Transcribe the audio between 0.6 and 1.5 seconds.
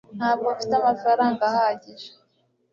amafaranga